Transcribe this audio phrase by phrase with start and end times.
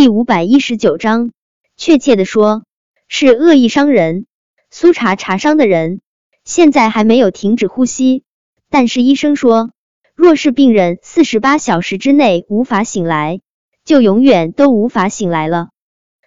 [0.00, 1.30] 第五百一十九章，
[1.76, 2.62] 确切的说，
[3.06, 4.24] 是恶意伤人。
[4.70, 6.00] 苏茶茶伤的人
[6.42, 8.24] 现在还没有停止呼吸，
[8.70, 9.72] 但是医生说，
[10.14, 13.42] 若是病人四十八小时之内无法醒来，
[13.84, 15.68] 就永远都无法醒来了。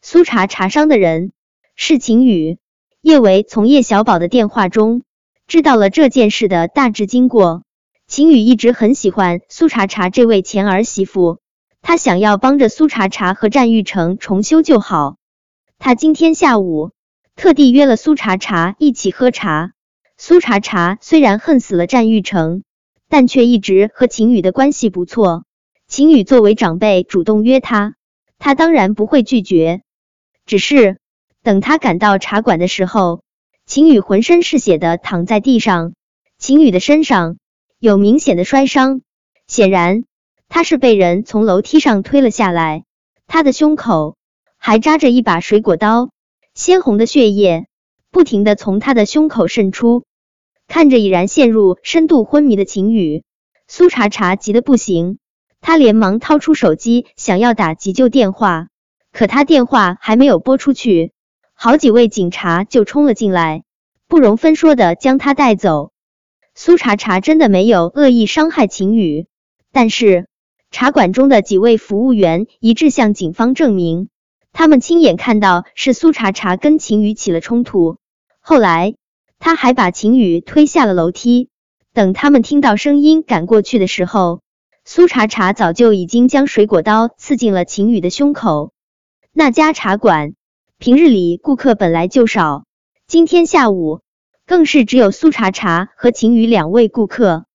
[0.00, 1.32] 苏茶茶伤的人
[1.74, 2.58] 是秦宇。
[3.00, 5.02] 叶维从叶小宝的电话中
[5.48, 7.64] 知道了这件事的大致经过。
[8.06, 11.40] 秦宇一直很喜欢苏茶茶这位前儿媳妇，
[11.88, 15.18] 他想要帮着苏茶茶和战玉成重修旧好。
[15.78, 16.90] 他今天下午
[17.36, 19.70] 特地约了苏茶茶一起喝茶。
[20.18, 22.64] 苏茶茶虽然恨死了战玉成，
[23.08, 25.44] 但却一直和秦宇的关系不错。
[25.86, 27.94] 秦宇作为长辈主动约他，
[28.40, 29.82] 他当然不会拒绝。
[30.44, 30.98] 只是。
[31.44, 33.22] 等他赶到茶馆的时候，
[33.64, 35.92] 秦宇浑身是血的躺在地上。
[36.36, 37.36] 秦宇的身上
[37.78, 39.02] 有明显的摔伤，
[39.46, 40.02] 显然
[40.48, 42.84] 他是被人从楼梯上推了下来。
[43.26, 44.16] 他的胸口
[44.56, 46.10] 还扎着一把水果刀，
[46.54, 47.66] 鲜红的血液
[48.10, 50.04] 不停的从他的胸口渗出。
[50.68, 53.22] 看着已然陷入深度昏迷的秦宇，
[53.68, 55.18] 苏茶茶急得不行，
[55.60, 58.68] 他连忙掏出手机想要打急救电话，
[59.12, 61.12] 可他电话还没有拨出去。
[61.54, 63.62] 好几位警察就冲了进来，
[64.08, 65.92] 不容分说的将他带走。
[66.54, 69.26] 苏茶茶真的没有恶意伤害秦宇，
[69.72, 70.26] 但是
[70.70, 74.08] 茶馆中的几位服务员一致向警方证明，
[74.52, 77.96] 他们亲眼看到是苏茶茶跟秦宇起了冲突。
[78.40, 78.94] 后来
[79.38, 81.48] 他还把秦宇推下了楼梯。
[81.92, 84.40] 等他们听到声音赶过去的时候，
[84.84, 88.72] 苏茶茶早就已经将水果刀刺进了秦宇的胸口。
[89.32, 90.34] 那家茶馆。
[90.78, 92.66] 平日里顾客本来就少，
[93.06, 94.02] 今天下午
[94.44, 97.46] 更是只有苏茶茶和秦宇两位顾客，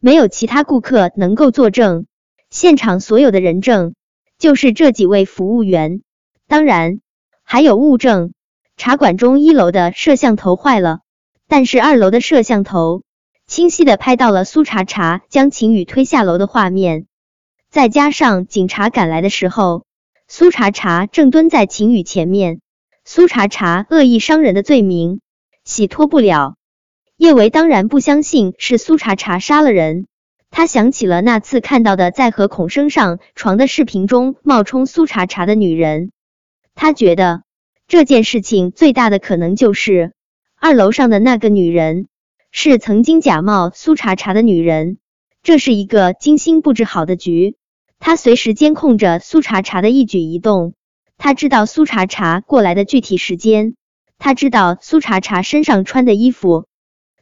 [0.00, 2.04] 没有其他顾客能够作证。
[2.50, 3.94] 现场所有的人证
[4.38, 6.02] 就是这几位服务员，
[6.46, 7.00] 当然
[7.42, 8.32] 还有物证。
[8.76, 11.00] 茶馆中一楼的摄像头坏了，
[11.48, 13.02] 但是二楼的摄像头
[13.46, 17.06] 清晰的拍到了苏茶茶将秦宇推下楼的画面。
[17.70, 19.84] 再加上警察赶来的时候。
[20.30, 22.60] 苏茶茶正蹲在秦宇前面，
[23.02, 25.22] 苏茶茶恶意伤人的罪名
[25.64, 26.56] 洗脱不了。
[27.16, 30.06] 叶维当然不相信是苏茶茶杀了人，
[30.50, 36.10] 他想起了那次看到的在和孔生上床的视频中冒充苏茶茶的女人，
[36.74, 37.42] 他觉得
[37.86, 40.12] 这件事情最大的可能就是
[40.60, 42.06] 二楼上的那个女人
[42.50, 44.98] 是曾经假冒苏茶茶的女人，
[45.42, 47.56] 这是一个精心布置好的局。
[48.00, 50.74] 他随时监控着苏茶茶的一举一动，
[51.16, 53.74] 他知道苏茶茶过来的具体时间，
[54.18, 56.67] 他知道苏茶茶身上穿的衣服，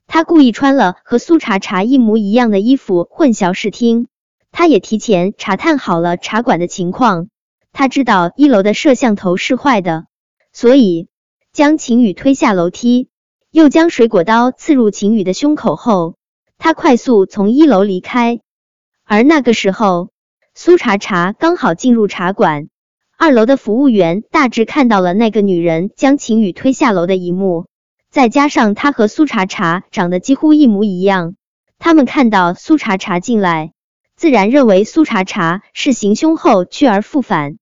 [0.06, 4.06] 他故意穿了和苏茶茶一模一样的衣服混淆视听。
[4.52, 7.28] 他也提前查探好了茶馆的情况，
[7.72, 10.06] 他知道一楼的摄像头是坏的，
[10.52, 11.08] 所以
[11.52, 13.08] 将秦宇推下楼梯，
[13.50, 16.16] 又将水果刀刺入秦宇的胸口后，
[16.58, 18.40] 他快速从一楼离开。
[19.04, 20.10] 而那个时候。
[20.58, 22.70] 苏茶茶刚好进入茶馆，
[23.18, 27.66] 二楼的服务员大致看到了那个女人将秦宇推下楼的一幕，
[28.16, 31.34] 再加上他和苏茶茶长得几乎一模一样，
[31.78, 33.72] 他们看到苏茶茶进来，
[34.16, 37.58] 自然认为苏茶茶是行凶后去而复返。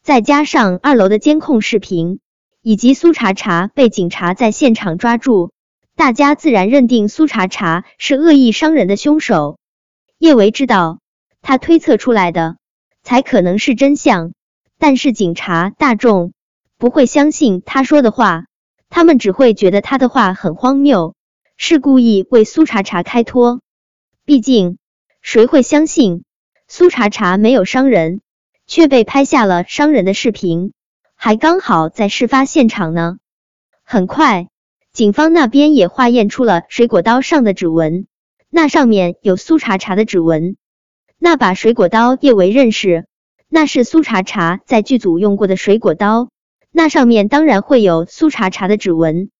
[0.00, 2.20] 再加上二楼的监控视频
[2.62, 5.50] 以及苏茶茶被警察在现场抓住，
[5.96, 9.58] 大家自然认定苏茶茶是恶意伤人的凶手。
[10.18, 11.00] 叶维知道。
[11.42, 12.56] 他推测出来的
[13.02, 14.32] 才可能是真相，
[14.78, 16.32] 但是警察大众
[16.78, 18.44] 不会相信他说的话，
[18.88, 21.14] 他们只会觉得他的话很荒谬，
[21.56, 23.60] 是故意为苏茶茶开脱。
[24.24, 24.78] 毕竟，
[25.22, 26.24] 谁会相信
[26.66, 28.20] 苏茶茶没有伤人，
[28.66, 30.72] 却被拍下了伤人的视频，
[31.14, 33.18] 还刚好在事发现场呢？
[33.84, 34.48] 很快，
[34.92, 38.06] 警方那边也化验出了水果刀上的指纹，
[38.50, 40.56] 那上面有苏茶茶的指纹。
[41.18, 43.06] 那把水果刀叶维认识，
[43.48, 46.28] 那是苏茶茶在剧组用过的水果刀，
[46.70, 49.30] 那上面当然会有苏茶茶的指纹。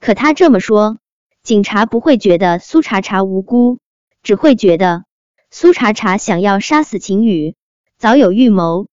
[0.00, 0.98] 可他这么说，
[1.42, 3.78] 警察不会觉得苏茶茶无辜，
[4.22, 5.04] 只会觉得
[5.50, 7.54] 苏茶茶想要杀死秦宇，
[7.96, 8.88] 早有预谋。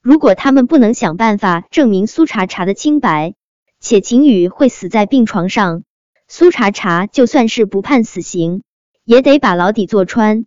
[0.00, 3.34] 如果他们不能想办法证明苏茶茶的清白，
[3.80, 5.82] 且秦宇会死在病床上，
[6.28, 8.62] 苏茶茶就算是不判死刑，
[9.04, 10.46] 也得把牢底坐穿。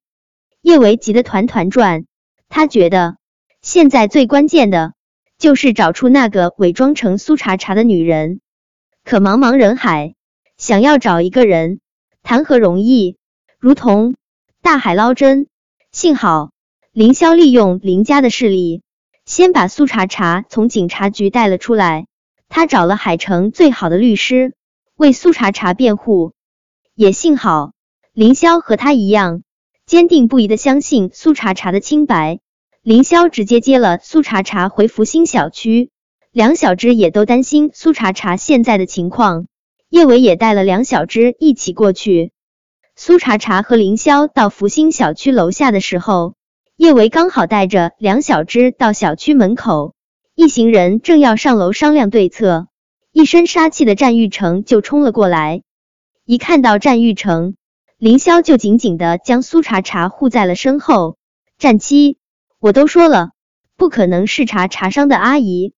[0.62, 2.06] 叶维急得团团转，
[2.48, 3.18] 他觉得
[3.62, 4.94] 现在最关键的
[5.40, 8.42] 就是找出那个伪装成苏茶茶的女人。
[9.06, 10.14] 可茫茫人海，
[10.58, 11.80] 想要找一个人，
[12.22, 13.18] 谈何容易？
[13.58, 14.16] 如同
[14.62, 15.48] 大海捞针。
[15.92, 16.52] 幸好
[16.92, 18.84] 凌霄利用林家的势力，
[19.26, 22.06] 先把苏茶茶从警察局带了出来。
[22.50, 24.54] 他找了海城最好的律师
[24.96, 26.34] 为苏茶茶辩护，
[26.96, 27.72] 也幸好
[28.12, 29.44] 凌霄和他一样
[29.86, 32.40] 坚定不移的相信苏茶茶的清白。
[32.82, 35.90] 凌霄直接接了苏茶茶回福星小区，
[36.32, 39.48] 梁小芝也都担心苏茶茶现在的情况，
[39.90, 42.32] 叶伟也带了梁小芝一起过去。
[42.96, 46.36] 苏茶茶和凌霄到福星小区楼下的时候，
[46.78, 49.94] 叶维刚好带着梁小芝到小区门口。
[50.34, 52.68] 一行人正要上楼商量对策，
[53.12, 55.64] 一身杀气的战玉成就冲了过来。
[56.24, 57.56] 一看到战玉成，
[57.98, 61.18] 凌霄就紧紧的将苏茶茶护在了身后。
[61.58, 62.19] 战七，
[62.62, 63.32] 我都说了，
[63.78, 65.72] 不可能是茶茶商的阿姨。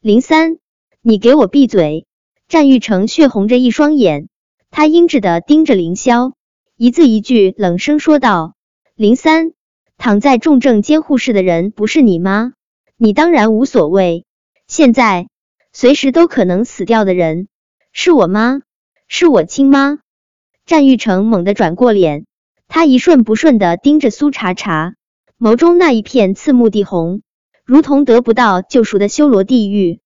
[0.00, 0.56] 零三，
[1.02, 2.06] 你给我闭嘴！
[2.48, 4.28] 战玉成血红着一双眼，
[4.70, 6.32] 他阴鸷的盯着凌霄，
[6.78, 8.54] 一字一句冷声说道
[8.96, 9.52] ：“零三，
[9.98, 12.54] 躺在重症监护室的人不是你吗？”
[12.96, 14.24] 你当然无所谓。
[14.66, 15.28] 现在
[15.74, 17.48] 随时都可能死掉的人
[17.92, 18.62] 是我妈，
[19.08, 19.98] 是我亲妈。
[20.64, 22.24] 战玉成猛地转过脸，
[22.66, 24.94] 他一瞬不瞬的盯着苏茶茶，
[25.44, 27.20] 眸中那一片刺目的红，
[27.66, 30.00] 如同得不到救赎的修罗地狱。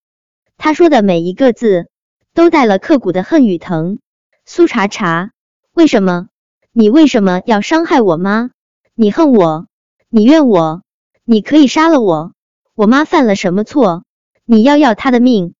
[0.56, 1.88] 他说的每一个字
[2.35, 4.00] 都带了刻骨的恨与疼。
[4.44, 5.31] 苏茶茶，
[5.73, 6.26] 为什么？
[6.73, 8.50] 你为什么要伤害我妈？
[8.96, 9.69] 你恨我？
[10.08, 10.82] 你怨我？
[11.25, 12.32] 你可以杀了我。
[12.75, 14.02] 我妈犯了什么错？
[14.44, 15.55] 你要要她的命？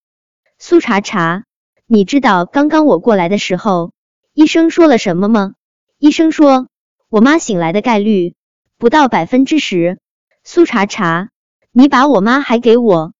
[0.59, 1.45] 苏茶茶，
[1.87, 3.93] 你知道刚刚我过来的时候，
[4.35, 5.55] 医生说了什么吗？
[6.01, 6.67] 医生说
[7.09, 8.35] 我妈醒来的概率
[8.79, 9.99] 不到百分之十。
[10.45, 11.31] 苏茶茶，
[11.73, 13.13] 你把我妈还给我？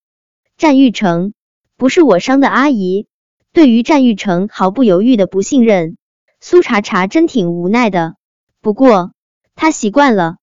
[0.55, 1.33] 战玉成，
[1.75, 3.07] 不是我伤的阿姨。
[3.51, 5.97] 对于战玉成毫不犹豫的不信任，
[6.39, 8.15] 苏茶茶真挺无奈的。
[8.61, 9.11] 不过
[9.53, 10.37] 他习惯了，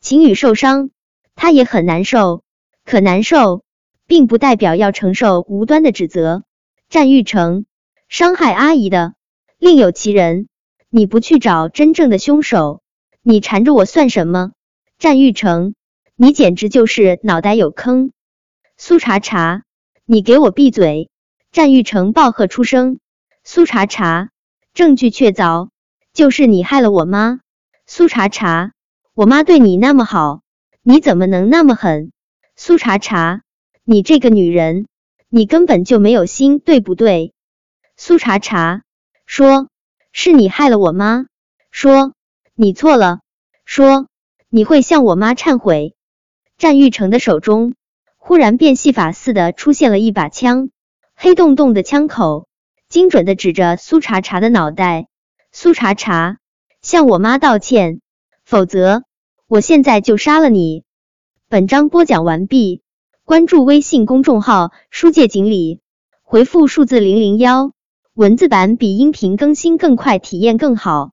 [0.00, 0.88] 秦宇受伤，
[1.34, 2.42] 他也很难受。
[2.86, 3.62] 可难受，
[4.06, 6.44] 并不代表要承受无端的指责。
[6.88, 7.66] 战玉成，
[8.08, 9.16] 伤害阿姨的
[9.58, 10.48] 另有其人，
[10.88, 12.80] 你不去找真正的凶手，
[13.28, 14.52] 你缠着我算什么？
[15.00, 15.74] 战玉成，
[16.14, 18.12] 你简直就是脑袋有坑！
[18.76, 19.64] 苏茶茶，
[20.04, 21.10] 你给我闭嘴！
[21.50, 23.00] 战玉成暴喝出声。
[23.42, 24.30] 苏茶茶，
[24.74, 25.70] 证据确凿，
[26.12, 27.40] 就是你害了我妈。
[27.84, 28.70] 苏茶茶，
[29.12, 30.42] 我妈对你那么好，
[30.84, 32.12] 你怎么能那么狠？
[32.54, 33.42] 苏茶茶，
[33.82, 34.86] 你这个女人，
[35.28, 37.32] 你根本就没有心，对不对？
[37.96, 38.84] 苏茶茶
[39.26, 39.68] 说
[40.14, 41.26] ：“是你害了我妈。”
[41.72, 42.14] 说
[42.56, 43.20] ：“你错了。”
[43.64, 44.08] 说
[44.48, 45.94] ：“你会向我妈忏悔。”
[46.56, 47.74] 战玉成的手中
[48.16, 50.70] 忽然变戏法似的出现了一把枪，
[51.14, 52.48] 黑洞洞的枪口
[52.88, 55.06] 精准的指着苏茶茶的脑袋。
[55.52, 56.38] 苏茶茶，
[56.80, 58.00] 向我妈道歉，
[58.44, 59.02] 否则
[59.48, 60.84] 我现在就杀了你。
[61.48, 62.82] 本章播讲完毕，
[63.24, 65.80] 关注微信公众号“书界锦鲤”，
[66.22, 67.72] 回复数字零零幺，
[68.14, 71.12] 文字版比音频更新更快，体验更好。